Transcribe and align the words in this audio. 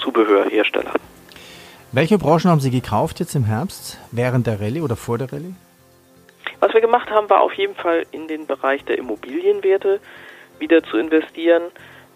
Zubehörhersteller. 0.00 0.92
Welche 1.92 2.18
Branchen 2.18 2.50
haben 2.50 2.60
Sie 2.60 2.70
gekauft 2.70 3.20
jetzt 3.20 3.34
im 3.34 3.44
Herbst? 3.44 3.98
Während 4.12 4.46
der 4.46 4.60
Rallye 4.60 4.82
oder 4.82 4.96
vor 4.96 5.18
der 5.18 5.32
Rallye? 5.32 5.54
Was 6.60 6.72
wir 6.74 6.80
gemacht 6.80 7.10
haben, 7.10 7.28
war 7.30 7.40
auf 7.40 7.54
jeden 7.54 7.74
Fall 7.74 8.06
in 8.12 8.28
den 8.28 8.46
Bereich 8.46 8.84
der 8.84 8.98
Immobilienwerte 8.98 9.98
wieder 10.58 10.84
zu 10.84 10.98
investieren, 10.98 11.62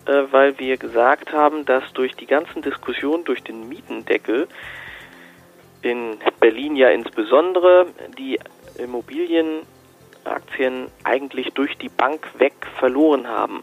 äh, 0.07 0.23
weil 0.31 0.57
wir 0.59 0.77
gesagt 0.77 1.33
haben, 1.33 1.65
dass 1.65 1.83
durch 1.95 2.15
die 2.15 2.27
ganzen 2.27 2.63
Diskussionen, 2.63 3.25
durch 3.25 3.43
den 3.43 3.69
Mietendeckel, 3.69 4.47
in 5.83 6.19
Berlin 6.41 6.77
ja 6.77 6.91
insbesondere, 6.91 7.87
die 8.17 8.39
Immobilienaktien 8.79 10.87
eigentlich 11.05 11.53
durch 11.53 11.77
die 11.79 11.89
Bank 11.89 12.29
weg 12.39 12.55
verloren 12.79 13.27
haben. 13.29 13.63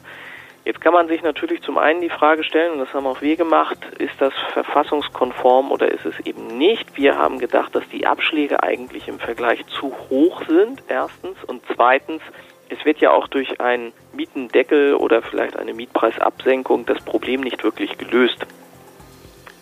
Jetzt 0.64 0.80
kann 0.80 0.94
man 0.94 1.08
sich 1.08 1.24
natürlich 1.24 1.64
zum 1.64 1.80
einen 1.80 2.02
die 2.02 2.10
Frage 2.10 2.44
stellen, 2.44 2.74
und 2.74 2.80
das 2.80 2.94
haben 2.94 3.08
auch 3.08 3.22
wir 3.22 3.36
gemacht, 3.36 3.80
ist 3.98 4.14
das 4.20 4.34
verfassungskonform 4.54 5.72
oder 5.72 5.92
ist 5.92 6.06
es 6.06 6.20
eben 6.24 6.58
nicht? 6.58 6.96
Wir 6.96 7.18
haben 7.18 7.40
gedacht, 7.40 7.74
dass 7.74 7.88
die 7.90 8.06
Abschläge 8.06 8.62
eigentlich 8.62 9.08
im 9.08 9.18
Vergleich 9.18 9.66
zu 9.80 9.92
hoch 10.10 10.44
sind, 10.48 10.84
erstens. 10.88 11.44
Und 11.48 11.64
zweitens, 11.76 12.22
es 12.70 12.86
wird 12.86 13.00
ja 13.00 13.10
auch 13.10 13.28
durch 13.28 13.60
einen 13.60 13.92
Mietendeckel 14.14 14.94
oder 14.94 15.24
vielleicht 15.24 15.58
eine 15.58 15.74
Mietpreisabsenkung 15.74 16.86
das 16.86 17.02
Problem 17.04 17.42
nicht 17.42 17.64
wirklich 17.64 17.98
gelöst. 17.98 18.46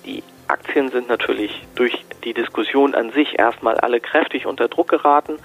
Die 0.06 0.22
Aktien 0.50 0.90
sind 0.90 1.08
natürlich 1.08 1.66
durch 1.76 2.04
die 2.26 2.34
Diskussion 2.34 2.94
an 2.94 3.12
sich 3.12 3.40
erstmal 3.40 3.78
alle 3.80 4.02
kräftig 4.02 4.46
unter 4.48 4.68
Druck 4.68 4.90
geraten 4.90 5.38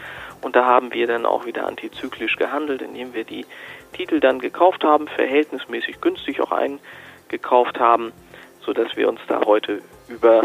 und 0.44 0.56
da 0.56 0.66
haben 0.66 0.92
wir 0.92 1.06
dann 1.06 1.24
auch 1.24 1.46
wieder 1.46 1.66
antizyklisch 1.66 2.36
gehandelt, 2.36 2.82
indem 2.82 3.14
wir 3.14 3.24
die 3.24 3.46
Titel 3.94 4.20
dann 4.20 4.38
gekauft 4.38 4.84
haben, 4.84 5.08
verhältnismäßig 5.08 6.00
günstig 6.00 6.40
auch 6.40 6.52
eingekauft 6.52 7.80
haben, 7.80 8.12
sodass 8.60 8.96
wir 8.96 9.08
uns 9.08 9.20
da 9.28 9.40
heute 9.44 9.80
über 10.08 10.44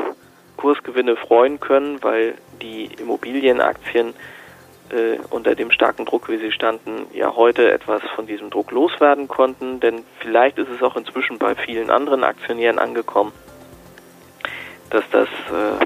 Kursgewinne 0.58 1.16
freuen 1.16 1.59
können, 1.59 2.02
weil 2.04 2.36
die 2.62 2.86
Immobilienaktien 3.00 4.14
äh, 4.90 5.18
unter 5.30 5.56
dem 5.56 5.72
starken 5.72 6.06
Druck, 6.06 6.30
wie 6.30 6.38
sie 6.38 6.52
standen, 6.52 7.08
ja 7.14 7.36
heute 7.36 7.72
etwas 7.72 8.02
von 8.16 8.28
diesem 8.28 8.50
Druck 8.50 8.72
loswerden 8.72 9.28
konnten. 9.28 9.80
Denn 9.80 10.04
vielleicht 10.20 10.58
ist 10.58 10.70
es 10.70 10.82
auch 10.82 10.96
inzwischen 10.96 11.38
bei 11.38 11.56
vielen 11.56 11.90
anderen 11.90 12.24
Aktionären 12.24 12.80
angekommen, 12.80 13.32
dass 14.90 15.04
das 15.12 15.30
äh, 15.30 15.86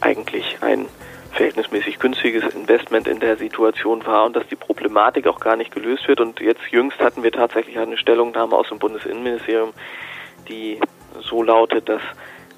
eigentlich 0.00 0.58
ein 0.60 0.88
verhältnismäßig 1.32 1.98
günstiges 1.98 2.54
Investment 2.54 3.08
in 3.08 3.20
der 3.20 3.36
Situation 3.36 4.04
war 4.06 4.24
und 4.26 4.36
dass 4.36 4.46
die 4.48 4.56
Problematik 4.56 5.26
auch 5.26 5.40
gar 5.40 5.56
nicht 5.56 5.72
gelöst 5.72 6.06
wird. 6.08 6.20
Und 6.20 6.40
jetzt 6.40 6.62
jüngst 6.70 6.98
hatten 7.00 7.22
wir 7.22 7.32
tatsächlich 7.32 7.78
eine 7.78 7.96
Stellungnahme 7.96 8.54
aus 8.54 8.68
dem 8.68 8.78
Bundesinnenministerium, 8.78 9.72
die 10.48 10.78
so 11.20 11.42
lautet, 11.42 11.88
dass 11.88 12.02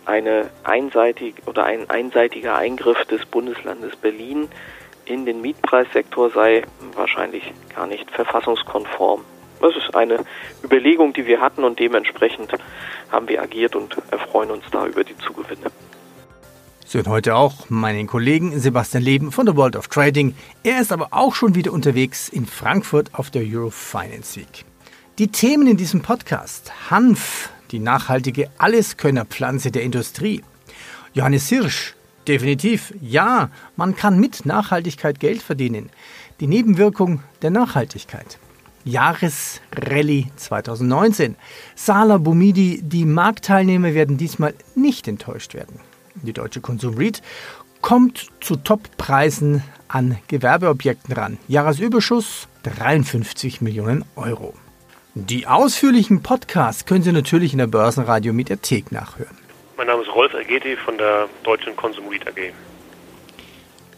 eine 0.07 0.51
einseitig 0.65 1.35
oder 1.47 1.65
ein 1.65 1.89
einseitiger 1.89 2.57
Eingriff 2.57 3.05
des 3.07 3.25
Bundeslandes 3.27 3.97
Berlin 3.97 4.49
in 5.07 5.25
den 5.25 5.41
Mietpreissektor 5.41 6.31
sei 6.31 6.63
wahrscheinlich 6.95 7.53
gar 7.75 7.87
nicht 7.87 8.11
verfassungskonform. 8.11 9.25
Das 9.61 9.77
ist 9.77 9.95
eine 9.95 10.25
Überlegung, 10.63 11.13
die 11.13 11.27
wir 11.27 11.41
hatten 11.41 11.65
und 11.65 11.79
dementsprechend 11.79 12.53
haben 13.11 13.29
wir 13.29 13.41
agiert 13.41 13.77
und 13.77 13.97
erfreuen 14.11 14.51
uns 14.51 14.65
da 14.71 14.87
über 14.87 15.05
die 15.05 15.17
Zugewinne. 15.19 15.71
Sie 16.95 16.99
hören 16.99 17.11
heute 17.11 17.35
auch 17.35 17.71
meinen 17.71 18.07
Kollegen 18.07 18.57
Sebastian 18.61 19.03
Leben 19.03 19.33
von 19.33 19.47
der 19.47 19.57
World 19.57 19.75
of 19.75 19.89
Trading. 19.89 20.33
Er 20.63 20.81
ist 20.81 20.93
aber 20.93 21.09
auch 21.11 21.35
schon 21.35 21.57
wieder 21.57 21.73
unterwegs 21.73 22.29
in 22.29 22.47
Frankfurt 22.47 23.13
auf 23.15 23.33
der 23.33 23.43
Eurofinance 23.43 24.37
Week. 24.37 24.65
Die 25.19 25.27
Themen 25.27 25.67
in 25.67 25.77
diesem 25.77 26.03
Podcast: 26.03 26.71
Hanf, 26.93 27.51
die 27.73 27.81
nachhaltige 27.81 28.49
Alleskönnerpflanze 28.59 29.73
der 29.73 29.83
Industrie. 29.83 30.45
Johannes 31.15 31.49
Hirsch, 31.49 31.97
definitiv, 32.29 32.95
ja, 33.01 33.51
man 33.75 33.97
kann 33.97 34.21
mit 34.21 34.47
Nachhaltigkeit 34.47 35.19
Geld 35.19 35.43
verdienen. 35.43 35.91
Die 36.39 36.47
Nebenwirkung 36.47 37.25
der 37.43 37.51
Nachhaltigkeit. 37.51 38.39
Jahresrallye 38.85 40.27
2019. 40.37 41.35
Sala 41.75 42.19
Bumidi, 42.19 42.83
die 42.85 43.05
Marktteilnehmer 43.05 43.95
werden 43.95 44.17
diesmal 44.17 44.55
nicht 44.77 45.09
enttäuscht 45.09 45.55
werden. 45.55 45.81
Die 46.23 46.33
deutsche 46.33 46.61
Konsum 46.61 46.97
REIT 46.97 47.23
kommt 47.81 48.29
zu 48.41 48.57
Toppreisen 48.57 49.63
an 49.89 50.19
Gewerbeobjekten 50.29 51.15
ran. 51.15 51.39
Jahresüberschuss 51.49 52.49
53 52.63 53.61
Millionen 53.61 54.05
Euro. 54.17 54.55
Die 55.15 55.47
ausführlichen 55.47 56.23
Podcasts 56.23 56.87
können 56.87 57.03
Sie 57.03 57.13
natürlich 57.13 57.53
in 57.53 57.59
der 57.59 57.67
Börsenradio 57.67 58.33
Mediathek 58.33 58.91
nachhören. 58.91 59.37
Mein 59.77 59.87
Name 59.87 60.03
ist 60.03 60.15
Rolf 60.15 60.33
Ergeti 60.33 60.77
von 60.77 60.97
der 60.99 61.29
Deutschen 61.43 61.77
Konsum 61.77 62.09
REIT 62.09 62.27
AG. 62.27 62.53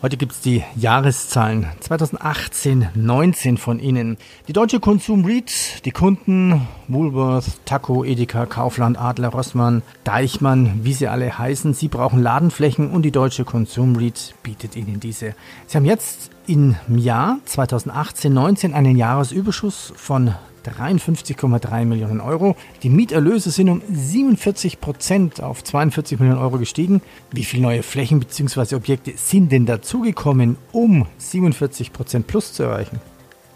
Heute 0.03 0.19
gibt 0.19 0.33
es 0.33 0.41
die 0.43 0.63
Jahreszahlen 0.77 1.69
2018, 1.81 2.91
19 2.95 3.57
von 3.57 3.81
Ihnen. 3.81 4.19
Die 4.47 4.53
Deutsche 4.53 4.79
Konsum 4.79 5.25
REIT, 5.25 5.87
die 5.87 5.91
Kunden 5.91 6.69
Woolworth, 6.87 7.65
Taco, 7.65 8.05
Edeka, 8.05 8.45
Kaufland, 8.45 9.01
Adler, 9.01 9.29
Rossmann, 9.29 9.83
Deichmann, 10.05 10.81
wie 10.83 10.93
sie 10.93 11.09
alle 11.09 11.39
heißen. 11.39 11.73
Sie 11.73 11.89
brauchen 11.89 12.23
Ladenflächen 12.23 12.91
und 12.91 13.03
die 13.03 13.11
Deutsche 13.11 13.47
Konsum 13.47 13.97
REIT 13.97 14.35
bietet 14.43 14.77
Ihnen 14.77 15.01
diese. 15.01 15.35
Sie 15.67 15.79
haben 15.79 15.87
jetzt 15.87 16.31
im 16.47 16.77
Jahr 16.89 17.39
2018, 17.47 18.33
19 18.33 18.75
einen 18.75 18.97
Jahresüberschuss 18.97 19.95
von 19.97 20.35
53,3 20.71 21.85
Millionen 21.85 22.21
Euro. 22.21 22.57
Die 22.83 22.89
Mieterlöse 22.89 23.51
sind 23.51 23.69
um 23.69 23.83
47 23.89 24.81
Prozent 24.81 25.43
auf 25.43 25.63
42 25.63 26.19
Millionen 26.19 26.41
Euro 26.41 26.59
gestiegen. 26.59 27.03
Wie 27.33 27.45
viele 27.45 27.63
neue 27.63 27.83
Flächen 27.83 28.21
bzw. 28.21 28.77
Objekte 28.77 29.13
sind 29.17 29.53
denn 29.53 29.67
dazugekommen, 29.67 30.57
um 30.73 31.07
47 31.19 31.93
Prozent 31.93 32.27
plus 32.27 32.53
zu 32.53 32.65
erreichen? 32.65 33.01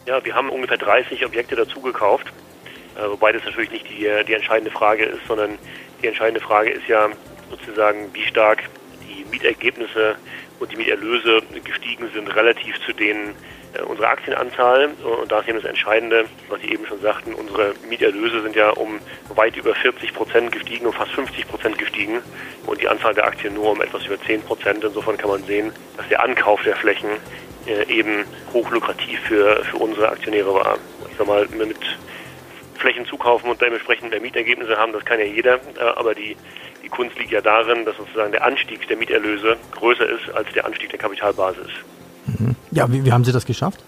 Ja, 0.07 0.25
wir 0.25 0.35
haben 0.35 0.51
ungefähr 0.51 0.79
30 0.79 1.25
Objekte 1.25 1.57
dazugekauft, 1.57 2.27
äh, 2.97 3.09
wobei 3.09 3.33
das 3.33 3.45
natürlich 3.45 3.71
nicht 3.71 3.87
die, 3.89 4.09
die 4.27 4.33
entscheidende 4.33 4.71
Frage 4.71 5.05
ist, 5.05 5.21
sondern 5.29 5.51
die 6.03 6.07
entscheidende 6.07 6.41
Frage 6.41 6.71
ist 6.71 6.89
ja 6.89 7.09
sozusagen, 7.51 8.09
wie 8.13 8.25
stark 8.25 8.63
die 9.03 9.25
Mietergebnisse 9.31 10.17
und 10.59 10.73
die 10.73 10.77
Mieterlöse 10.77 11.43
gestiegen 11.65 12.09
sind 12.15 12.35
relativ 12.35 12.75
zu 12.87 12.93
denen 12.93 13.35
äh, 13.75 13.83
unserer 13.83 14.09
Aktienanzahl. 14.09 14.91
Und 15.21 15.31
da 15.31 15.41
ist 15.41 15.49
eben 15.49 15.61
das 15.61 15.69
Entscheidende, 15.69 16.25
was 16.49 16.61
Sie 16.61 16.73
eben 16.73 16.87
schon 16.87 17.01
sagten, 17.01 17.35
unsere 17.35 17.75
Mieterlöse 17.89 18.43
sind 18.43 18.57
ja 18.57 18.71
um 18.71 19.01
weit 19.35 19.57
über 19.57 19.75
40 19.75 20.15
Prozent 20.15 20.53
gestiegen, 20.53 20.87
um 20.87 20.93
fast 20.93 21.13
50 21.13 21.49
Prozent 21.49 21.79
gestiegen 21.79 22.21
und 22.67 22.81
die 22.81 22.89
Anzahl 22.89 23.15
der 23.15 23.27
Aktien 23.27 23.55
nur 23.55 23.71
um 23.73 23.81
etwas 23.83 24.07
über 24.07 24.21
10 24.21 24.43
Prozent. 24.43 24.85
Insofern 24.85 25.17
kann 25.17 25.31
man 25.31 25.45
sehen, 25.45 25.73
dass 25.97 26.09
der 26.09 26.23
Ankauf 26.23 26.63
der 26.63 26.77
Flächen 26.77 27.11
äh, 27.67 27.85
eben 27.93 28.25
hochlukrativ 28.53 29.21
für, 29.21 29.65
für 29.65 29.77
unsere 29.77 30.09
Aktionäre 30.09 30.55
war. 30.55 30.79
Ich 31.11 31.17
sag 31.17 31.27
mal, 31.27 31.47
mit 31.49 31.77
Flächen 32.77 33.05
zukaufen 33.05 33.51
und 33.51 33.61
dementsprechend 33.61 34.11
mehr 34.11 34.21
Mietergebnisse 34.21 34.77
haben, 34.77 34.93
das 34.93 35.05
kann 35.05 35.19
ja 35.19 35.27
jeder, 35.27 35.57
äh, 35.77 35.81
aber 35.97 36.15
die 36.15 36.37
die 36.83 36.89
Kunst 36.89 37.19
liegt 37.19 37.31
ja 37.31 37.41
darin, 37.41 37.85
dass 37.85 37.97
sozusagen 37.97 38.33
der 38.33 38.45
Anstieg 38.45 38.89
der 38.89 38.97
Mieterlöse 38.97 39.57
größer 39.73 40.09
ist 40.09 40.31
als 40.35 40.51
der 40.53 40.65
Anstieg 40.65 40.91
der 40.91 40.99
Kapitalbasis. 40.99 41.71
Mhm. 42.27 42.57
Ja, 42.71 42.91
wie, 42.93 43.05
wie 43.05 43.13
haben 43.13 43.25
Sie 43.25 43.33
das 43.33 43.47
geschafft? 43.47 43.81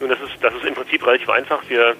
Nun, 0.00 0.08
das 0.08 0.20
ist, 0.20 0.32
das 0.40 0.54
ist 0.54 0.64
im 0.64 0.74
Prinzip 0.74 1.06
relativ 1.06 1.28
einfach. 1.28 1.62
Wir 1.68 1.94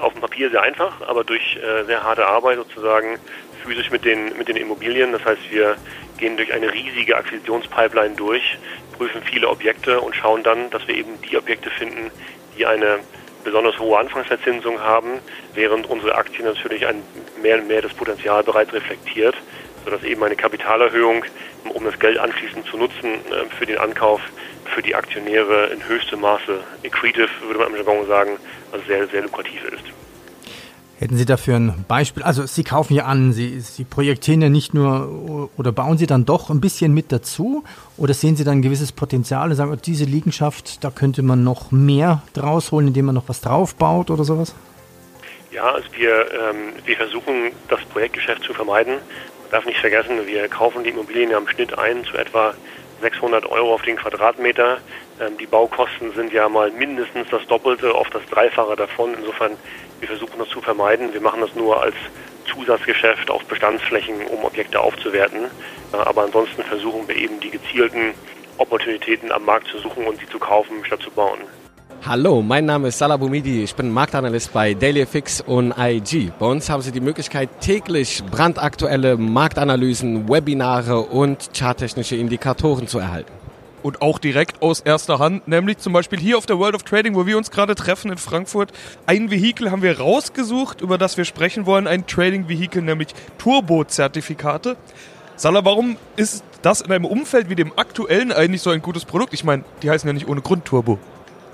auf 0.00 0.12
dem 0.12 0.22
Papier 0.22 0.50
sehr 0.50 0.62
einfach, 0.62 1.00
aber 1.06 1.24
durch 1.24 1.56
äh, 1.56 1.84
sehr 1.84 2.02
harte 2.02 2.26
Arbeit 2.26 2.56
sozusagen 2.56 3.18
physisch 3.64 3.90
mit 3.90 4.04
den, 4.04 4.36
mit 4.38 4.48
den 4.48 4.56
Immobilien. 4.56 5.12
Das 5.12 5.24
heißt, 5.24 5.50
wir 5.50 5.76
gehen 6.18 6.36
durch 6.36 6.52
eine 6.52 6.72
riesige 6.72 7.16
Akquisitionspipeline 7.16 8.14
durch, 8.14 8.58
prüfen 8.96 9.22
viele 9.22 9.48
Objekte 9.48 10.00
und 10.00 10.14
schauen 10.14 10.42
dann, 10.42 10.70
dass 10.70 10.86
wir 10.86 10.94
eben 10.94 11.20
die 11.22 11.36
Objekte 11.36 11.70
finden, 11.70 12.10
die 12.56 12.66
eine 12.66 13.00
besonders 13.44 13.78
hohe 13.78 13.98
Anfangsverzinsung 13.98 14.80
haben, 14.80 15.18
während 15.54 15.88
unsere 15.88 16.14
Aktien 16.14 16.44
natürlich 16.44 16.86
ein 16.86 17.02
mehr 17.42 17.58
und 17.58 17.66
mehr 17.66 17.82
das 17.82 17.92
Potenzial 17.92 18.42
bereits 18.44 18.72
reflektiert, 18.72 19.34
sodass 19.84 20.02
eben 20.04 20.22
eine 20.22 20.36
Kapitalerhöhung, 20.36 21.24
um 21.74 21.84
das 21.84 21.98
Geld 21.98 22.18
anschließend 22.18 22.66
zu 22.66 22.76
nutzen 22.76 23.14
äh, 23.14 23.48
für 23.58 23.66
den 23.66 23.78
Ankauf, 23.78 24.20
für 24.74 24.82
die 24.82 24.94
Aktionäre 24.94 25.66
in 25.66 25.86
höchstem 25.86 26.20
Maße 26.20 26.60
accretive, 26.84 27.28
würde 27.46 27.60
man 27.60 27.68
im 27.68 27.76
Jargon 27.76 28.06
sagen, 28.06 28.38
also 28.72 28.84
sehr, 28.86 29.06
sehr 29.08 29.22
lukrativ 29.22 29.62
ist. 29.64 29.84
Hätten 31.02 31.16
Sie 31.16 31.24
dafür 31.24 31.56
ein 31.56 31.84
Beispiel? 31.88 32.22
Also 32.22 32.46
Sie 32.46 32.62
kaufen 32.62 32.94
ja 32.94 33.06
an, 33.06 33.32
Sie, 33.32 33.58
Sie 33.58 33.82
projektieren 33.82 34.40
ja 34.40 34.48
nicht 34.48 34.72
nur 34.72 35.50
oder 35.56 35.72
bauen 35.72 35.98
Sie 35.98 36.06
dann 36.06 36.24
doch 36.24 36.48
ein 36.48 36.60
bisschen 36.60 36.94
mit 36.94 37.10
dazu 37.10 37.64
oder 37.96 38.14
sehen 38.14 38.36
Sie 38.36 38.44
dann 38.44 38.58
ein 38.58 38.62
gewisses 38.62 38.92
Potenzial 38.92 39.50
und 39.50 39.56
sagen, 39.56 39.72
oh, 39.72 39.76
diese 39.76 40.04
Liegenschaft, 40.04 40.84
da 40.84 40.90
könnte 40.90 41.22
man 41.22 41.42
noch 41.42 41.72
mehr 41.72 42.22
draus 42.34 42.70
holen, 42.70 42.86
indem 42.86 43.06
man 43.06 43.16
noch 43.16 43.28
was 43.28 43.40
draufbaut 43.40 44.10
oder 44.12 44.22
sowas? 44.22 44.54
Ja, 45.50 45.72
also 45.72 45.88
wir, 45.96 46.32
ähm, 46.32 46.72
wir 46.84 46.96
versuchen 46.96 47.50
das 47.68 47.80
Projektgeschäft 47.86 48.44
zu 48.44 48.54
vermeiden. 48.54 48.94
Darf 49.52 49.66
nicht 49.66 49.80
vergessen, 49.80 50.26
wir 50.26 50.48
kaufen 50.48 50.82
die 50.82 50.88
Immobilien 50.88 51.30
ja 51.30 51.36
im 51.36 51.46
Schnitt 51.46 51.78
ein 51.78 52.06
zu 52.06 52.16
etwa 52.16 52.54
600 53.02 53.44
Euro 53.44 53.74
auf 53.74 53.82
den 53.82 53.96
Quadratmeter. 53.96 54.78
Ähm, 55.20 55.36
die 55.36 55.44
Baukosten 55.44 56.10
sind 56.14 56.32
ja 56.32 56.48
mal 56.48 56.70
mindestens 56.70 57.28
das 57.28 57.46
Doppelte, 57.48 57.94
oft 57.94 58.14
das 58.14 58.24
Dreifache 58.30 58.76
davon. 58.76 59.12
Insofern 59.12 59.58
wir 60.00 60.08
versuchen 60.08 60.38
das 60.38 60.48
zu 60.48 60.62
vermeiden. 60.62 61.12
Wir 61.12 61.20
machen 61.20 61.42
das 61.42 61.54
nur 61.54 61.82
als 61.82 61.94
Zusatzgeschäft 62.46 63.30
auf 63.30 63.44
Bestandsflächen, 63.44 64.26
um 64.28 64.42
Objekte 64.42 64.80
aufzuwerten. 64.80 65.44
Äh, 65.92 65.96
aber 65.96 66.22
ansonsten 66.22 66.62
versuchen 66.62 67.06
wir 67.06 67.16
eben 67.16 67.38
die 67.40 67.50
gezielten 67.50 68.14
Opportunitäten 68.56 69.30
am 69.32 69.44
Markt 69.44 69.66
zu 69.66 69.76
suchen 69.80 70.06
und 70.06 70.18
sie 70.18 70.28
zu 70.30 70.38
kaufen, 70.38 70.82
statt 70.86 71.02
zu 71.02 71.10
bauen. 71.10 71.40
Hallo, 72.04 72.42
mein 72.42 72.64
Name 72.64 72.88
ist 72.88 72.98
Salah 72.98 73.16
Boumidi. 73.16 73.62
Ich 73.62 73.76
bin 73.76 73.88
Marktanalyst 73.88 74.52
bei 74.52 74.74
DailyFix 74.74 75.40
und 75.40 75.72
IG. 75.78 76.32
Bei 76.36 76.46
uns 76.46 76.68
haben 76.68 76.82
Sie 76.82 76.90
die 76.90 77.00
Möglichkeit, 77.00 77.48
täglich 77.60 78.24
brandaktuelle 78.28 79.16
Marktanalysen, 79.16 80.28
Webinare 80.28 80.98
und 80.98 81.50
charttechnische 81.56 82.16
Indikatoren 82.16 82.88
zu 82.88 82.98
erhalten 82.98 83.30
und 83.84 84.02
auch 84.02 84.18
direkt 84.18 84.62
aus 84.62 84.80
erster 84.80 85.20
Hand, 85.20 85.46
nämlich 85.46 85.78
zum 85.78 85.92
Beispiel 85.92 86.18
hier 86.18 86.38
auf 86.38 86.46
der 86.46 86.58
World 86.58 86.74
of 86.74 86.82
Trading, 86.82 87.14
wo 87.14 87.24
wir 87.24 87.38
uns 87.38 87.52
gerade 87.52 87.76
treffen 87.76 88.10
in 88.10 88.18
Frankfurt. 88.18 88.72
Ein 89.06 89.30
Vehikel 89.30 89.70
haben 89.70 89.82
wir 89.82 90.00
rausgesucht, 90.00 90.80
über 90.80 90.98
das 90.98 91.16
wir 91.16 91.24
sprechen 91.24 91.66
wollen, 91.66 91.86
ein 91.86 92.08
Trading-Vehikel, 92.08 92.82
nämlich 92.82 93.14
Turbo-Zertifikate. 93.38 94.76
Salah, 95.36 95.64
warum 95.64 95.96
ist 96.16 96.42
das 96.62 96.80
in 96.80 96.90
einem 96.90 97.04
Umfeld 97.04 97.48
wie 97.48 97.54
dem 97.54 97.72
aktuellen 97.78 98.32
eigentlich 98.32 98.62
so 98.62 98.70
ein 98.70 98.82
gutes 98.82 99.04
Produkt? 99.04 99.34
Ich 99.34 99.44
meine, 99.44 99.62
die 99.82 99.90
heißen 99.90 100.08
ja 100.08 100.12
nicht 100.12 100.26
ohne 100.26 100.40
Grund 100.40 100.64
Turbo. 100.64 100.98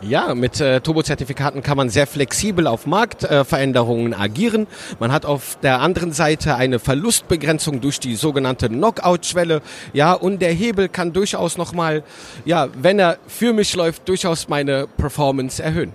Ja, 0.01 0.33
mit 0.37 0.61
äh, 0.61 0.81
Turbo-Zertifikaten 0.81 1.61
kann 1.61 1.77
man 1.77 1.91
sehr 1.91 2.07
flexibel 2.07 2.69
auf 2.69 2.87
Marktveränderungen 2.87 4.13
äh, 4.13 4.17
agieren. 4.17 4.69
Man 5.01 5.11
hat 5.11 5.27
auf 5.27 5.59
der 5.61 5.81
anderen 5.81 6.13
Seite 6.13 6.55
eine 6.55 6.79
Verlustbegrenzung 6.79 7.81
durch 7.81 7.99
die 7.99 8.15
sogenannte 8.15 8.69
Knockout-Schwelle. 8.69 9.61
Ja, 9.93 10.13
und 10.13 10.41
der 10.41 10.53
Hebel 10.53 10.89
kann 10.89 11.13
durchaus 11.13 11.59
nochmal, 11.59 12.05
ja, 12.45 12.69
wenn 12.81 13.01
er 13.01 13.19
für 13.27 13.53
mich 13.53 13.75
läuft, 13.75 14.09
durchaus 14.09 14.49
meine 14.49 14.87
Performance 14.87 15.61
erhöhen. 15.61 15.93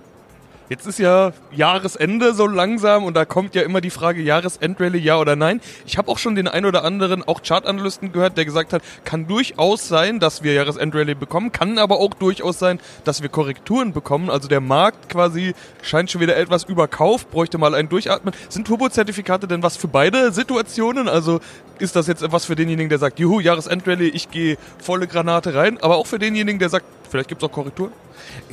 Jetzt 0.70 0.86
ist 0.86 0.98
ja 0.98 1.32
Jahresende 1.52 2.32
so 2.32 2.46
langsam 2.46 3.04
und 3.04 3.14
da 3.14 3.26
kommt 3.26 3.54
ja 3.54 3.60
immer 3.60 3.82
die 3.82 3.90
Frage 3.90 4.22
Jahresendrallye 4.22 4.98
ja 4.98 5.18
oder 5.18 5.36
nein. 5.36 5.60
Ich 5.84 5.98
habe 5.98 6.10
auch 6.10 6.16
schon 6.16 6.36
den 6.36 6.48
ein 6.48 6.64
oder 6.64 6.84
anderen 6.84 7.22
auch 7.22 7.42
Chartanalysten 7.42 8.12
gehört, 8.12 8.38
der 8.38 8.46
gesagt 8.46 8.72
hat, 8.72 8.82
kann 9.04 9.26
durchaus 9.26 9.88
sein, 9.88 10.20
dass 10.20 10.42
wir 10.42 10.54
Jahresendrallye 10.54 11.16
bekommen, 11.16 11.52
kann 11.52 11.76
aber 11.76 11.98
auch 12.00 12.14
durchaus 12.14 12.58
sein, 12.58 12.80
dass 13.04 13.20
wir 13.20 13.28
Korrekturen 13.28 13.92
bekommen. 13.92 14.30
Also 14.30 14.48
der 14.48 14.62
Markt 14.62 15.10
quasi 15.10 15.54
scheint 15.82 16.10
schon 16.10 16.22
wieder 16.22 16.38
etwas 16.38 16.64
überkauft, 16.64 17.30
bräuchte 17.30 17.58
mal 17.58 17.74
ein 17.74 17.90
Durchatmen. 17.90 18.32
Sind 18.48 18.66
Turbo-Zertifikate 18.66 19.46
denn 19.46 19.62
was 19.62 19.76
für 19.76 19.88
beide 19.88 20.32
Situationen? 20.32 21.10
Also 21.10 21.40
ist 21.78 21.94
das 21.94 22.06
jetzt 22.06 22.22
etwas 22.22 22.46
für 22.46 22.56
denjenigen, 22.56 22.88
der 22.88 22.98
sagt, 22.98 23.18
juhu, 23.18 23.38
Jahresendrallye, 23.38 24.08
ich 24.08 24.30
gehe 24.30 24.56
volle 24.78 25.08
Granate 25.08 25.54
rein, 25.54 25.76
aber 25.82 25.96
auch 25.96 26.06
für 26.06 26.18
denjenigen, 26.18 26.58
der 26.58 26.70
sagt, 26.70 26.86
vielleicht 27.14 27.28
gibt 27.28 27.42
es 27.44 27.48
auch 27.48 27.52
Korrekturen? 27.52 27.92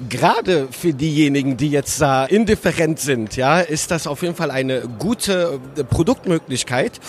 Gerade 0.08 0.68
für 0.70 0.94
diejenigen, 0.94 1.58
die 1.58 1.72
jetzt 1.72 2.00
da 2.00 2.26
indifferent 2.26 3.00
sind, 3.00 3.36
ja, 3.36 3.60
ist 3.60 3.90
das 3.90 4.06
auf 4.06 4.22
jeden 4.22 4.36
Fall 4.36 4.52
eine 4.52 4.82
gute 5.00 5.60
äh, 5.76 5.84
Produktmöglichkeit. 5.84 7.00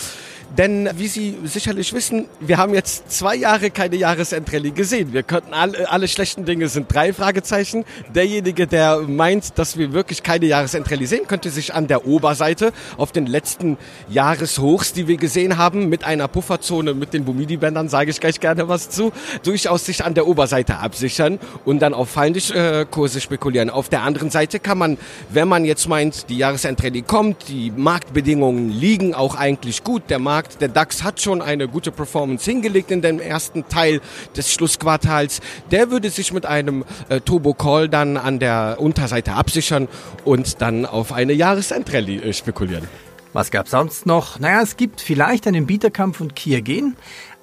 Denn 0.57 0.87
wie 0.97 1.07
Sie 1.07 1.35
sicherlich 1.45 1.93
wissen, 1.93 2.25
wir 2.39 2.59
haben 2.59 2.75
jetzt 2.75 3.11
zwei 3.11 3.35
Jahre 3.35 3.71
keine 3.71 3.95
Jahresendrallye 3.95 4.69
gesehen. 4.69 5.11
Wir 5.11 5.23
könnten 5.23 5.51
alle, 5.51 5.89
alle 5.89 6.07
schlechten 6.07 6.45
Dinge 6.45 6.67
sind 6.67 6.93
drei 6.93 7.11
Fragezeichen. 7.11 7.85
Derjenige, 8.13 8.67
der 8.67 8.99
meint, 8.99 9.57
dass 9.57 9.79
wir 9.79 9.93
wirklich 9.93 10.21
keine 10.21 10.45
Jahresendrallye 10.45 11.07
sehen, 11.07 11.25
könnte 11.27 11.49
sich 11.49 11.73
an 11.73 11.87
der 11.87 12.05
Oberseite 12.05 12.71
auf 12.97 13.11
den 13.11 13.25
letzten 13.25 13.77
Jahreshochs, 14.09 14.93
die 14.93 15.07
wir 15.07 15.17
gesehen 15.17 15.57
haben, 15.57 15.89
mit 15.89 16.03
einer 16.03 16.27
Pufferzone 16.27 16.93
mit 16.93 17.15
den 17.15 17.25
Bumidi-Bändern, 17.25 17.89
sage 17.89 18.11
ich 18.11 18.19
gleich 18.19 18.39
gerne 18.39 18.67
was 18.67 18.91
zu, 18.91 19.11
durchaus 19.41 19.87
sich 19.87 20.05
an 20.05 20.13
der 20.13 20.27
Oberseite 20.27 20.77
absichern 20.77 21.39
und 21.65 21.81
dann 21.81 21.95
auf 21.95 22.11
fallende 22.11 22.39
äh, 22.53 22.85
Kurse 22.85 23.21
spekulieren. 23.21 23.71
Auf 23.71 23.89
der 23.89 24.03
anderen 24.03 24.29
Seite 24.29 24.59
kann 24.59 24.77
man, 24.77 24.99
wenn 25.29 25.47
man 25.47 25.65
jetzt 25.65 25.87
meint, 25.87 26.29
die 26.29 26.37
Jahresendrallye 26.37 27.01
kommt, 27.01 27.49
die 27.49 27.71
Marktbedingungen 27.75 28.69
liegen 28.69 29.15
auch 29.15 29.33
eigentlich 29.33 29.83
gut, 29.83 30.03
der 30.11 30.19
Markt 30.19 30.42
Markt. 30.43 30.61
Der 30.61 30.67
DAX 30.67 31.03
hat 31.03 31.21
schon 31.21 31.41
eine 31.41 31.67
gute 31.67 31.91
Performance 31.91 32.49
hingelegt 32.49 32.91
in 32.91 33.01
dem 33.01 33.19
ersten 33.19 33.67
Teil 33.67 34.01
des 34.35 34.51
Schlussquartals. 34.51 35.39
Der 35.71 35.89
würde 35.89 36.09
sich 36.09 36.33
mit 36.33 36.45
einem 36.45 36.83
äh, 37.09 37.21
Turbo 37.21 37.53
Call 37.53 37.87
dann 37.89 38.17
an 38.17 38.39
der 38.39 38.77
Unterseite 38.79 39.33
absichern 39.33 39.87
und 40.25 40.61
dann 40.61 40.85
auf 40.85 41.13
eine 41.13 41.33
Jahresendrallye 41.33 42.21
äh, 42.21 42.33
spekulieren. 42.33 42.87
Was 43.31 43.51
gab 43.51 43.67
sonst 43.67 44.05
noch? 44.05 44.39
Naja, 44.39 44.61
es 44.61 44.77
gibt 44.77 45.01
vielleicht 45.01 45.47
einen 45.47 45.65
Bieterkampf 45.65 46.21
und 46.21 46.35
Kia 46.35 46.59
gehen. 46.59 46.95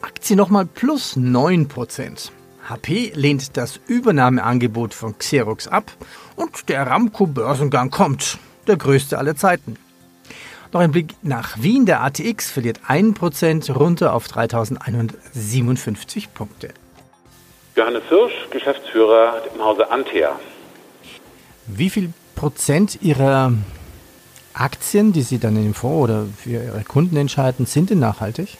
Aktie 0.02 0.36
nochmal 0.36 0.66
plus 0.66 1.16
9%. 1.16 2.30
HP 2.68 3.12
lehnt 3.14 3.56
das 3.56 3.80
Übernahmeangebot 3.88 4.94
von 4.94 5.18
Xerox 5.18 5.66
ab 5.66 5.90
und 6.36 6.68
der 6.68 6.82
Aramco-Börsengang 6.82 7.90
kommt. 7.90 8.38
Der 8.68 8.76
größte 8.76 9.18
aller 9.18 9.34
Zeiten. 9.34 9.76
Noch 10.72 10.80
ein 10.80 10.92
Blick 10.92 11.14
nach 11.22 11.60
Wien. 11.60 11.84
Der 11.84 12.02
ATX 12.02 12.50
verliert 12.50 12.80
1% 12.88 13.72
runter 13.72 14.14
auf 14.14 14.28
3157 14.28 16.32
Punkte. 16.32 16.68
Johannes 17.74 18.04
Hirsch, 18.08 18.48
Geschäftsführer 18.50 19.42
im 19.52 19.64
Hause 19.64 19.90
Antea. 19.90 20.38
Wie 21.66 21.90
viel 21.90 22.12
Prozent 22.36 23.02
Ihrer 23.02 23.52
Aktien, 24.54 25.12
die 25.12 25.22
Sie 25.22 25.38
dann 25.38 25.56
in 25.56 25.64
dem 25.64 25.74
Fonds 25.74 26.04
oder 26.04 26.26
für 26.36 26.50
Ihre 26.50 26.84
Kunden 26.84 27.16
entscheiden, 27.16 27.66
sind 27.66 27.90
denn 27.90 27.98
nachhaltig? 27.98 28.56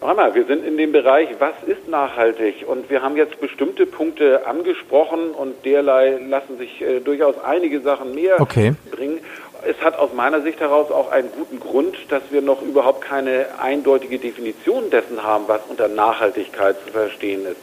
Noch 0.00 0.10
einmal, 0.10 0.32
wir 0.34 0.46
sind 0.46 0.64
in 0.64 0.76
dem 0.76 0.92
Bereich, 0.92 1.28
was 1.40 1.54
ist 1.66 1.88
nachhaltig? 1.88 2.64
Und 2.68 2.88
wir 2.88 3.02
haben 3.02 3.16
jetzt 3.16 3.40
bestimmte 3.40 3.84
Punkte 3.84 4.46
angesprochen 4.46 5.30
und 5.30 5.64
derlei 5.64 6.18
lassen 6.28 6.56
sich 6.56 6.80
äh, 6.80 7.00
durchaus 7.00 7.34
einige 7.44 7.80
Sachen 7.80 8.14
mehr 8.14 8.40
okay. 8.40 8.74
bringen. 8.92 9.18
Es 9.66 9.80
hat 9.80 9.98
aus 9.98 10.12
meiner 10.12 10.42
Sicht 10.42 10.60
heraus 10.60 10.90
auch 10.90 11.10
einen 11.10 11.30
guten 11.32 11.58
Grund, 11.58 11.96
dass 12.10 12.22
wir 12.30 12.42
noch 12.42 12.62
überhaupt 12.62 13.00
keine 13.00 13.46
eindeutige 13.60 14.18
Definition 14.18 14.90
dessen 14.90 15.22
haben, 15.22 15.44
was 15.48 15.60
unter 15.68 15.88
Nachhaltigkeit 15.88 16.76
zu 16.84 16.92
verstehen 16.92 17.44
ist. 17.44 17.56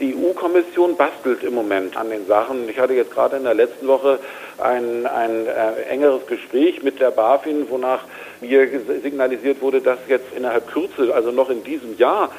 Die 0.00 0.16
EU-Kommission 0.16 0.96
bastelt 0.96 1.44
im 1.44 1.54
Moment 1.54 1.96
an 1.96 2.10
den 2.10 2.26
Sachen. 2.26 2.68
Ich 2.68 2.78
hatte 2.78 2.94
jetzt 2.94 3.12
gerade 3.12 3.36
in 3.36 3.44
der 3.44 3.54
letzten 3.54 3.86
Woche 3.86 4.18
ein, 4.58 5.06
ein 5.06 5.46
äh, 5.46 5.82
engeres 5.90 6.26
Gespräch 6.26 6.82
mit 6.82 7.00
der 7.00 7.10
BaFin, 7.10 7.68
wonach 7.68 8.04
mir 8.40 8.68
signalisiert 9.02 9.60
wurde, 9.60 9.80
dass 9.80 9.98
jetzt 10.08 10.34
innerhalb 10.34 10.66
Kürze, 10.72 11.14
also 11.14 11.30
noch 11.30 11.50
in 11.50 11.62
diesem 11.62 11.96
Jahr, 11.98 12.30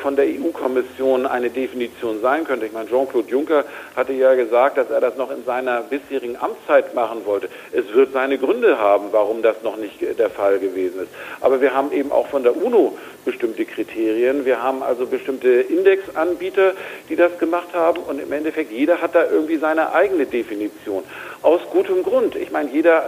von 0.00 0.16
der 0.16 0.26
EU-Kommission 0.26 1.26
eine 1.26 1.50
Definition 1.50 2.20
sein 2.20 2.44
könnte. 2.44 2.66
Ich 2.66 2.72
meine, 2.72 2.88
Jean-Claude 2.88 3.28
Juncker 3.28 3.64
hatte 3.94 4.12
ja 4.12 4.34
gesagt, 4.34 4.78
dass 4.78 4.90
er 4.90 5.00
das 5.00 5.16
noch 5.16 5.30
in 5.30 5.44
seiner 5.44 5.82
bisherigen 5.82 6.36
Amtszeit 6.36 6.94
machen 6.94 7.26
wollte. 7.26 7.48
Es 7.72 7.92
wird 7.92 8.12
seine 8.12 8.38
Gründe 8.38 8.78
haben, 8.78 9.08
warum 9.12 9.42
das 9.42 9.62
noch 9.62 9.76
nicht 9.76 10.00
der 10.18 10.30
Fall 10.30 10.58
gewesen 10.58 11.02
ist. 11.02 11.10
Aber 11.40 11.60
wir 11.60 11.74
haben 11.74 11.92
eben 11.92 12.10
auch 12.10 12.28
von 12.28 12.42
der 12.42 12.56
UNO 12.56 12.96
bestimmte 13.26 13.64
Kriterien. 13.64 14.46
Wir 14.46 14.62
haben 14.62 14.82
also 14.82 15.06
bestimmte 15.06 15.48
Indexanbieter, 15.48 16.72
die 17.10 17.16
das 17.16 17.38
gemacht 17.38 17.74
haben 17.74 18.00
und 18.02 18.20
im 18.20 18.32
Endeffekt 18.32 18.72
jeder 18.72 19.02
hat 19.02 19.14
da 19.14 19.24
irgendwie 19.30 19.56
seine 19.58 19.92
eigene 19.92 20.24
Definition. 20.24 21.02
Aus 21.42 21.60
gutem 21.70 22.02
Grund. 22.02 22.34
Ich 22.36 22.50
meine, 22.50 22.70
jeder 22.70 23.04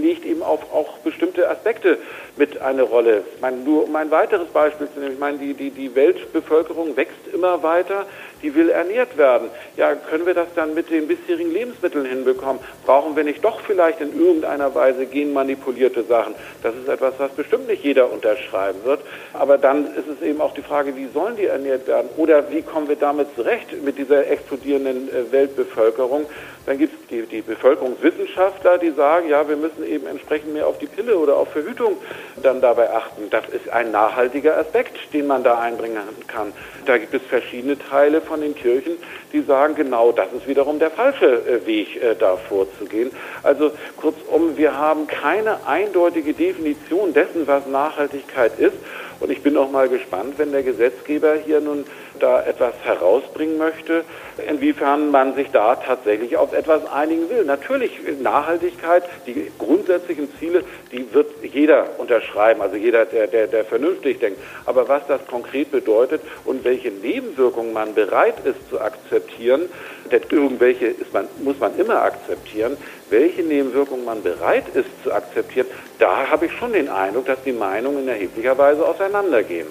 legt 0.00 0.24
eben 0.24 0.42
auf 0.42 0.72
auch 0.72 0.98
bestimmte 0.98 1.48
Aspekte 1.50 1.98
mit 2.36 2.60
eine 2.60 2.82
Rolle. 2.82 3.24
Ich 3.34 3.40
meine, 3.40 3.58
nur 3.58 3.84
um 3.84 3.96
ein 3.96 4.10
weiteres 4.10 4.48
Beispiel 4.48 4.88
zu 4.94 5.00
nehmen. 5.00 5.12
Ich 5.12 5.18
meine, 5.18 5.38
die, 5.38 5.54
die, 5.54 5.70
die 5.70 5.94
Weltbevölkerung 5.98 6.96
wächst 6.96 7.26
immer 7.32 7.62
weiter 7.62 8.06
die 8.42 8.54
will 8.54 8.70
ernährt 8.70 9.16
werden. 9.16 9.50
Ja, 9.76 9.94
können 9.94 10.26
wir 10.26 10.34
das 10.34 10.48
dann 10.54 10.74
mit 10.74 10.90
den 10.90 11.08
bisherigen 11.08 11.52
Lebensmitteln 11.52 12.04
hinbekommen? 12.04 12.62
Brauchen 12.86 13.16
wir 13.16 13.24
nicht 13.24 13.44
doch 13.44 13.60
vielleicht 13.60 14.00
in 14.00 14.18
irgendeiner 14.18 14.74
Weise 14.74 15.06
genmanipulierte 15.06 16.04
Sachen? 16.04 16.34
Das 16.62 16.74
ist 16.74 16.88
etwas, 16.88 17.14
was 17.18 17.30
bestimmt 17.32 17.68
nicht 17.68 17.84
jeder 17.84 18.10
unterschreiben 18.10 18.78
wird. 18.84 19.00
Aber 19.32 19.58
dann 19.58 19.86
ist 19.86 20.08
es 20.08 20.26
eben 20.26 20.40
auch 20.40 20.54
die 20.54 20.62
Frage, 20.62 20.96
wie 20.96 21.08
sollen 21.12 21.36
die 21.36 21.46
ernährt 21.46 21.86
werden? 21.86 22.08
Oder 22.16 22.50
wie 22.50 22.62
kommen 22.62 22.88
wir 22.88 22.96
damit 22.96 23.28
zurecht 23.34 23.82
mit 23.82 23.98
dieser 23.98 24.26
explodierenden 24.28 25.08
äh, 25.08 25.32
Weltbevölkerung? 25.32 26.26
Dann 26.66 26.76
gibt 26.76 26.92
es 26.92 27.08
die, 27.08 27.22
die 27.22 27.40
Bevölkerungswissenschaftler, 27.40 28.76
die 28.76 28.90
sagen, 28.90 29.28
ja, 29.30 29.48
wir 29.48 29.56
müssen 29.56 29.86
eben 29.86 30.06
entsprechend 30.06 30.52
mehr 30.52 30.66
auf 30.66 30.78
die 30.78 30.86
Pille 30.86 31.16
oder 31.16 31.36
auf 31.36 31.50
Verhütung 31.50 31.96
dann 32.42 32.60
dabei 32.60 32.92
achten. 32.92 33.30
Das 33.30 33.48
ist 33.48 33.70
ein 33.70 33.90
nachhaltiger 33.90 34.58
Aspekt, 34.58 35.14
den 35.14 35.26
man 35.26 35.42
da 35.42 35.58
einbringen 35.58 36.02
kann. 36.26 36.52
Da 36.84 36.98
gibt 36.98 37.14
es 37.14 37.22
verschiedene 37.22 37.78
Teile 37.78 38.20
von 38.28 38.40
den 38.40 38.54
Kirchen, 38.54 38.92
die 39.32 39.40
sagen, 39.40 39.74
genau 39.74 40.12
das 40.12 40.26
ist 40.32 40.46
wiederum 40.46 40.78
der 40.78 40.90
falsche 40.90 41.26
äh, 41.26 41.66
Weg, 41.66 42.00
äh, 42.02 42.14
da 42.14 42.36
vorzugehen. 42.36 43.10
Also 43.42 43.72
kurzum, 43.96 44.56
wir 44.56 44.76
haben 44.76 45.06
keine 45.06 45.66
eindeutige 45.66 46.34
Definition 46.34 47.12
dessen, 47.12 47.46
was 47.46 47.66
Nachhaltigkeit 47.66 48.58
ist. 48.58 48.76
Und 49.20 49.30
ich 49.30 49.42
bin 49.42 49.56
auch 49.56 49.70
mal 49.70 49.88
gespannt, 49.88 50.34
wenn 50.36 50.52
der 50.52 50.62
Gesetzgeber 50.62 51.34
hier 51.34 51.60
nun 51.60 51.84
da 52.20 52.42
etwas 52.42 52.74
herausbringen 52.84 53.58
möchte, 53.58 54.04
inwiefern 54.48 55.10
man 55.10 55.34
sich 55.34 55.48
da 55.50 55.76
tatsächlich 55.76 56.36
auf 56.36 56.52
etwas 56.52 56.86
einigen 56.86 57.28
will. 57.28 57.44
Natürlich 57.44 57.98
Nachhaltigkeit, 58.20 59.04
die 59.26 59.50
grundsätzlichen 59.58 60.28
Ziele, 60.38 60.62
die 60.92 61.12
wird 61.12 61.26
jeder 61.42 61.98
unterschreiben, 61.98 62.62
also 62.62 62.76
jeder, 62.76 63.06
der, 63.06 63.26
der, 63.26 63.46
der 63.46 63.64
vernünftig 63.64 64.20
denkt. 64.20 64.38
Aber 64.66 64.88
was 64.88 65.02
das 65.08 65.26
konkret 65.26 65.70
bedeutet 65.70 66.20
und 66.44 66.64
welche 66.64 66.90
Nebenwirkungen 66.90 67.72
man 67.72 67.94
bereit 67.94 68.36
ist 68.44 68.68
zu 68.70 68.80
akzeptieren, 68.80 69.62
denn 70.12 70.22
irgendwelche 70.30 70.86
ist 70.86 71.12
man, 71.12 71.28
muss 71.42 71.58
man 71.58 71.78
immer 71.78 72.02
akzeptieren, 72.02 72.76
welche 73.10 73.42
Nebenwirkungen 73.42 74.04
man 74.04 74.22
bereit 74.22 74.64
ist 74.74 74.88
zu 75.02 75.12
akzeptieren, 75.12 75.66
da 75.98 76.28
habe 76.30 76.46
ich 76.46 76.52
schon 76.52 76.72
den 76.72 76.88
Eindruck, 76.88 77.26
dass 77.26 77.42
die 77.44 77.52
Meinungen 77.52 78.02
in 78.02 78.08
erheblicher 78.08 78.56
Weise 78.58 78.86
auseinandergehen. 78.86 79.66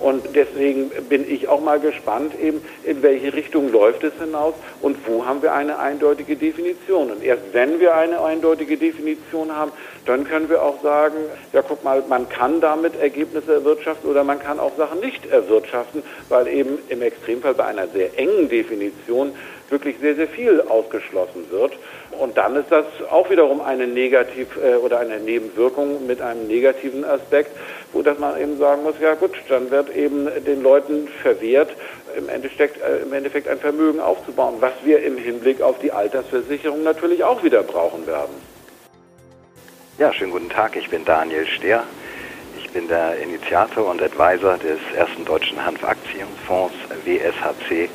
Und 0.00 0.34
deswegen 0.34 0.90
bin 1.10 1.30
ich 1.30 1.48
auch 1.48 1.60
mal 1.60 1.78
gespannt, 1.78 2.32
eben 2.40 2.62
in 2.84 3.02
welche 3.02 3.34
Richtung 3.34 3.70
läuft 3.70 4.02
es 4.02 4.14
hinaus 4.14 4.54
und 4.80 4.96
wo 5.06 5.26
haben 5.26 5.42
wir 5.42 5.52
eine 5.52 5.78
eindeutige 5.78 6.36
Definition. 6.36 7.10
Und 7.10 7.22
erst 7.22 7.42
wenn 7.52 7.80
wir 7.80 7.94
eine 7.94 8.22
eindeutige 8.24 8.78
Definition 8.78 9.54
haben, 9.54 9.72
dann 10.06 10.24
können 10.24 10.48
wir 10.48 10.62
auch 10.62 10.82
sagen, 10.82 11.16
ja 11.52 11.62
guck 11.62 11.84
mal, 11.84 12.02
man 12.08 12.28
kann 12.28 12.60
damit 12.60 13.00
Ergebnisse 13.00 13.54
erwirtschaften 13.54 14.10
oder 14.10 14.24
man 14.24 14.38
kann 14.38 14.58
auch 14.58 14.76
Sachen 14.76 15.00
nicht 15.00 15.26
erwirtschaften, 15.26 16.02
weil 16.28 16.48
eben 16.48 16.78
im 16.88 17.02
Extremfall 17.02 17.54
bei 17.54 17.66
einer 17.66 17.88
sehr 17.88 18.18
engen 18.18 18.48
Definition 18.48 19.32
wirklich 19.70 19.96
sehr, 20.00 20.16
sehr 20.16 20.28
viel 20.28 20.60
ausgeschlossen 20.62 21.46
wird. 21.50 21.72
Und 22.18 22.36
dann 22.36 22.56
ist 22.56 22.70
das 22.70 22.84
auch 23.10 23.30
wiederum 23.30 23.60
eine 23.60 23.86
Negativ- 23.86 24.58
äh, 24.62 24.76
oder 24.76 24.98
eine 24.98 25.20
Nebenwirkung 25.20 26.06
mit 26.06 26.20
einem 26.20 26.46
negativen 26.48 27.04
Aspekt, 27.04 27.56
wo 27.92 28.02
dass 28.02 28.18
man 28.18 28.40
eben 28.40 28.58
sagen 28.58 28.82
muss, 28.82 28.94
ja 29.00 29.14
gut, 29.14 29.32
dann 29.48 29.70
wird 29.70 29.94
eben 29.94 30.28
den 30.44 30.62
Leuten 30.62 31.08
verwehrt, 31.22 31.70
im 32.16 32.28
Endeffekt, 32.28 32.82
äh, 32.82 33.02
im 33.02 33.12
Endeffekt 33.12 33.48
ein 33.48 33.58
Vermögen 33.58 34.00
aufzubauen, 34.00 34.56
was 34.60 34.72
wir 34.82 35.02
im 35.02 35.16
Hinblick 35.16 35.62
auf 35.62 35.78
die 35.78 35.92
Altersversicherung 35.92 36.82
natürlich 36.82 37.22
auch 37.22 37.42
wieder 37.44 37.62
brauchen 37.62 38.06
werden. 38.06 38.49
Ja, 40.00 40.14
schönen 40.14 40.32
guten 40.32 40.48
Tag, 40.48 40.76
ich 40.76 40.88
bin 40.88 41.04
Daniel 41.04 41.46
Stehr. 41.46 41.82
Ich 42.56 42.70
bin 42.70 42.88
der 42.88 43.22
Initiator 43.22 43.86
und 43.90 44.00
Advisor 44.00 44.56
des 44.56 44.78
ersten 44.96 45.26
deutschen 45.26 45.62
Hanfaktienfonds 45.62 46.74
WSHC 47.04 47.90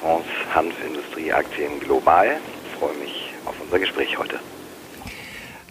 Fonds 0.00 0.28
Hanfindustrieaktien 0.54 1.80
global. 1.80 2.36
Ich 2.70 2.78
freue 2.78 2.96
mich 2.98 3.32
auf 3.44 3.56
unser 3.60 3.80
Gespräch 3.80 4.16
heute. 4.16 4.38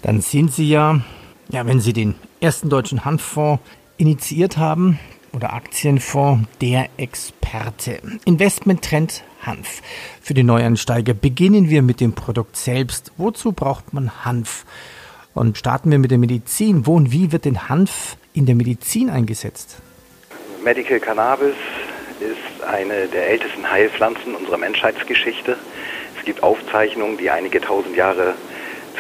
Dann 0.02 0.20
sind 0.20 0.52
Sie 0.52 0.68
ja, 0.68 1.00
ja, 1.48 1.66
wenn 1.66 1.80
Sie 1.80 1.94
den 1.94 2.16
ersten 2.42 2.68
deutschen 2.68 3.06
Hanffonds 3.06 3.64
initiiert 3.96 4.58
haben 4.58 5.00
oder 5.32 5.54
Aktienfonds, 5.54 6.50
der 6.60 6.90
Experte. 6.98 8.02
Investmenttrend 8.26 9.24
Hanf. 9.42 9.82
Für 10.22 10.34
die 10.34 10.44
Neuansteiger 10.44 11.14
beginnen 11.14 11.70
wir 11.70 11.82
mit 11.82 12.02
dem 12.02 12.12
Produkt 12.12 12.58
selbst. 12.58 13.14
Wozu 13.16 13.54
braucht 13.54 13.94
man 13.94 14.26
Hanf? 14.26 14.66
Und 15.36 15.58
starten 15.58 15.92
wir 15.92 16.00
mit 16.00 16.12
der 16.12 16.18
Medizin. 16.18 16.88
Wo 16.88 16.96
und 16.96 17.12
wie 17.12 17.34
wird 17.34 17.44
denn 17.44 17.68
Hanf 17.68 18.16
in 18.34 18.46
der 18.46 18.56
Medizin 18.56 19.10
eingesetzt? 19.10 19.78
Medical 20.64 21.00
Cannabis 21.00 21.56
ist 22.22 22.64
eine 22.66 23.08
der 23.08 23.28
ältesten 23.28 23.70
Heilpflanzen 23.70 24.34
unserer 24.34 24.58
Menschheitsgeschichte. 24.58 25.58
Es 26.18 26.24
gibt 26.24 26.42
Aufzeichnungen, 26.42 27.18
die 27.18 27.30
einige 27.30 27.60
tausend 27.60 27.98
Jahre 27.98 28.34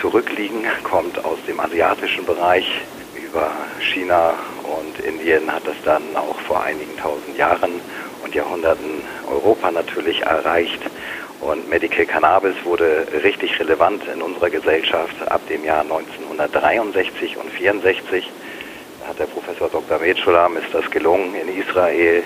zurückliegen, 0.01 0.65
kommt 0.83 1.23
aus 1.23 1.39
dem 1.47 1.57
asiatischen 1.61 2.25
Bereich. 2.25 2.67
Über 3.15 3.51
China 3.79 4.33
und 4.63 5.05
Indien 5.05 5.49
hat 5.49 5.65
es 5.65 5.81
dann 5.85 6.03
auch 6.15 6.39
vor 6.41 6.61
einigen 6.61 6.97
tausend 6.97 7.37
Jahren 7.37 7.71
und 8.25 8.35
Jahrhunderten 8.35 9.01
Europa 9.27 9.71
natürlich 9.71 10.21
erreicht. 10.23 10.81
Und 11.41 11.69
Medical 11.69 12.05
Cannabis 12.05 12.55
wurde 12.63 13.07
richtig 13.23 13.59
relevant 13.59 14.03
in 14.07 14.21
unserer 14.21 14.49
Gesellschaft 14.49 15.15
ab 15.27 15.41
dem 15.49 15.63
Jahr 15.63 15.81
1963 15.81 17.37
und 17.37 17.51
64 17.51 18.29
hat 19.07 19.19
der 19.19 19.25
Professor 19.25 19.69
Dr. 19.69 19.99
Metschulam 19.99 20.57
ist 20.57 20.73
das 20.73 20.89
gelungen, 20.89 21.35
in 21.35 21.61
Israel 21.61 22.23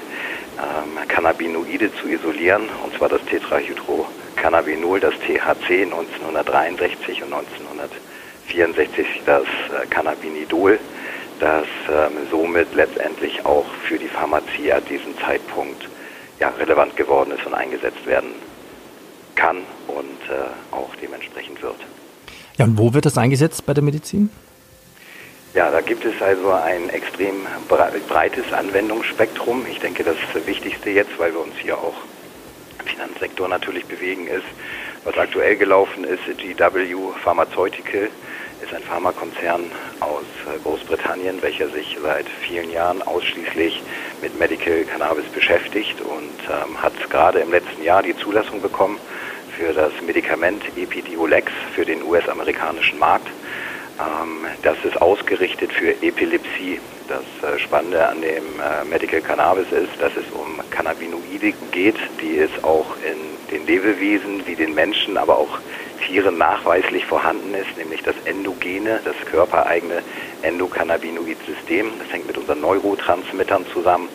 ähm, 0.58 1.08
Cannabinoide 1.08 1.94
zu 1.96 2.08
isolieren, 2.08 2.70
und 2.84 2.96
zwar 2.98 3.10
das 3.10 3.24
Tetrahydrocannabinol, 3.26 5.00
das 5.00 5.14
THC 5.16 5.84
1963 5.84 7.24
und 7.24 7.34
1964 7.34 9.22
das 9.26 9.44
äh, 9.44 9.86
Cannabinidol, 9.88 10.80
das 11.40 11.66
ähm, 11.90 12.14
somit 12.32 12.74
letztendlich 12.74 13.46
auch 13.46 13.66
für 13.88 13.98
die 13.98 14.08
Pharmazie 14.08 14.72
an 14.72 14.86
diesem 14.86 15.18
Zeitpunkt 15.20 15.90
ja, 16.40 16.50
relevant 16.50 16.96
geworden 16.96 17.32
ist 17.38 17.46
und 17.46 17.54
eingesetzt 17.54 18.06
werden 18.06 18.34
kann 19.40 19.58
und 19.88 20.20
äh, 20.30 20.76
auch 20.76 20.94
dementsprechend 21.02 21.62
wird. 21.62 21.78
Ja, 22.58 22.66
und 22.66 22.78
wo 22.78 22.94
wird 22.94 23.06
das 23.06 23.18
eingesetzt 23.18 23.66
bei 23.66 23.74
der 23.74 23.84
Medizin? 23.84 24.30
Ja, 25.54 25.72
da 25.72 25.82
gibt 25.82 26.06
es 26.06 26.22
also 26.22 26.52
ein 26.52 26.90
extrem 26.90 27.48
breites 27.68 28.54
Anwendungsspektrum. 28.54 29.66
Ich 29.72 29.80
denke, 29.80 30.04
das 30.04 30.18
Wichtigste 30.46 30.92
jetzt, 30.92 31.18
weil 31.18 31.34
wir 31.34 31.42
uns 31.42 31.56
hier 31.60 31.78
auch 31.78 31.96
im 32.80 32.86
Finanzsektor 32.86 33.48
natürlich 33.48 33.86
bewegen, 33.86 34.28
ist, 34.28 34.46
was 35.06 35.18
aktuell 35.18 35.56
gelaufen 35.56 36.04
ist, 36.04 36.22
GW 36.38 36.96
Pharmaceutical 37.24 38.10
ist 38.62 38.74
ein 38.74 38.84
Pharmakonzern 38.84 39.72
aus 40.02 40.26
äh, 40.46 40.60
Großbritannien, 40.62 41.42
welcher 41.42 41.70
sich 41.70 41.98
seit 42.04 42.28
vielen 42.42 42.70
Jahren 42.72 43.02
ausschließlich 43.02 43.82
mit 44.22 44.38
Medical 44.38 44.84
Cannabis 44.84 45.26
beschäftigt 45.34 46.02
und 46.02 46.40
ähm, 46.50 46.82
hat 46.82 46.94
gerade 47.10 47.40
im 47.40 47.52
letzten 47.52 47.84
Jahr 47.84 48.04
die 48.04 48.16
Zulassung 48.18 48.62
bekommen 48.62 49.00
für 49.60 49.74
das 49.74 49.92
Medikament 50.06 50.64
Epidiolex 50.78 51.52
für 51.76 51.86
den 51.86 52.02
US-amerikanischen 52.04 52.98
Markt. 52.98 53.28
Ähm, 54.00 54.46
das 54.64 54.78
ist 54.86 55.02
ausgerichtet 55.02 55.74
für 55.74 55.92
Epilepsie. 56.02 56.80
Das 57.10 57.26
äh, 57.44 57.60
Spannende 57.60 58.08
an 58.08 58.22
dem 58.22 58.46
äh, 58.60 58.86
Medical 58.90 59.20
Cannabis 59.20 59.70
ist, 59.72 60.00
dass 60.00 60.14
es 60.16 60.32
um 60.32 60.62
Cannabinoide 60.70 61.54
geht, 61.72 61.98
die 62.22 62.38
es 62.38 62.64
auch 62.64 62.96
in 63.04 63.18
den 63.52 63.68
Lebewesen 63.68 64.48
wie 64.48 64.56
den 64.56 64.74
Menschen, 64.74 65.18
aber 65.18 65.38
auch 65.38 65.60
Tieren 66.08 66.38
nachweislich 66.38 67.06
vorhanden 67.06 67.54
ist, 67.54 67.78
nämlich 67.78 68.02
das 68.02 68.16
endogene, 68.24 69.02
das 69.04 69.16
körpereigene 69.30 70.02
Endokannabinoid-System. 70.42 71.92
Das 72.00 72.14
hängt 72.14 72.28
mit 72.28 72.38
unseren 72.38 72.62
Neurotransmittern 72.62 73.66
zusammen. 73.74 74.08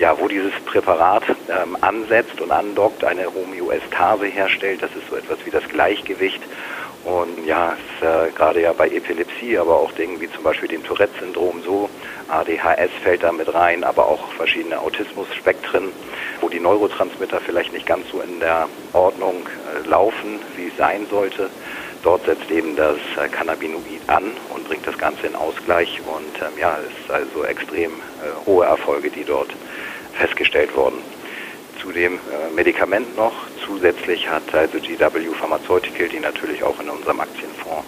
Ja, 0.00 0.18
wo 0.18 0.28
dieses 0.28 0.54
Präparat 0.64 1.24
ähm, 1.50 1.76
ansetzt 1.82 2.40
und 2.40 2.50
andockt, 2.50 3.04
eine 3.04 3.26
Homöostase 3.34 4.24
herstellt, 4.24 4.82
das 4.82 4.90
ist 4.96 5.06
so 5.10 5.16
etwas 5.16 5.36
wie 5.44 5.50
das 5.50 5.62
Gleichgewicht 5.68 6.40
und 7.04 7.44
ja, 7.44 7.72
ist, 7.72 8.02
äh, 8.02 8.30
gerade 8.34 8.62
ja 8.62 8.72
bei 8.72 8.88
Epilepsie, 8.88 9.58
aber 9.58 9.76
auch 9.76 9.92
Dingen 9.92 10.18
wie 10.18 10.30
zum 10.30 10.42
Beispiel 10.42 10.70
dem 10.70 10.82
Tourette-Syndrom 10.84 11.62
so, 11.62 11.90
ADHS 12.28 12.90
fällt 13.02 13.24
da 13.24 13.30
mit 13.30 13.52
rein, 13.52 13.84
aber 13.84 14.06
auch 14.06 14.32
verschiedene 14.32 14.80
Autismus-Spektren, 14.80 15.92
wo 16.40 16.48
die 16.48 16.60
Neurotransmitter 16.60 17.38
vielleicht 17.42 17.74
nicht 17.74 17.84
ganz 17.84 18.08
so 18.10 18.22
in 18.22 18.40
der 18.40 18.70
Ordnung 18.94 19.46
äh, 19.84 19.86
laufen, 19.86 20.38
wie 20.56 20.68
es 20.68 20.76
sein 20.78 21.06
sollte. 21.10 21.50
Dort 22.02 22.24
setzt 22.24 22.50
eben 22.50 22.76
das 22.76 22.96
äh, 23.16 23.28
Cannabinoid 23.28 24.00
an 24.06 24.24
und 24.54 24.66
bringt 24.66 24.86
das 24.86 24.96
Ganze 24.96 25.26
in 25.26 25.34
Ausgleich 25.36 26.00
und 26.06 26.42
ähm, 26.42 26.58
ja, 26.58 26.78
es 26.78 27.04
ist 27.04 27.10
also 27.10 27.44
extrem 27.44 27.90
äh, 27.92 28.46
hohe 28.46 28.64
Erfolge, 28.64 29.10
die 29.10 29.24
dort 29.24 29.50
festgestellt 30.14 30.74
wurden 30.74 30.98
zu 31.80 31.92
dem 31.92 32.14
äh, 32.14 32.54
Medikament 32.54 33.16
noch. 33.16 33.32
Zusätzlich 33.66 34.28
hat 34.28 34.54
also 34.54 34.78
GW 34.78 35.34
Pharmaceutical, 35.34 36.08
die 36.08 36.20
natürlich 36.20 36.62
auch 36.62 36.78
in 36.80 36.88
unserem 36.88 37.20
Aktienfonds 37.20 37.86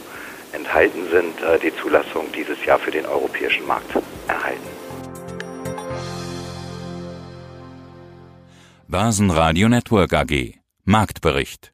enthalten 0.53 1.09
sind, 1.11 1.41
äh, 1.43 1.59
die 1.59 1.75
Zulassung 1.77 2.31
dieses 2.33 2.63
Jahr 2.65 2.79
für 2.79 2.91
den 2.91 3.07
europäischen 3.07 3.67
Markt 3.67 3.91
erhalten. 4.29 4.61
Börsenradio 8.89 9.69
Network 9.69 10.13
AG 10.13 10.55
Marktbericht 10.85 11.72